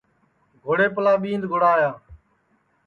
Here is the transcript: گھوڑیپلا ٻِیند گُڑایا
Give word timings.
گھوڑیپلا 0.63 1.13
ٻِیند 1.21 1.43
گُڑایا 1.51 1.89